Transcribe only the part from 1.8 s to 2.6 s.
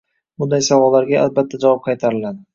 qaytariladi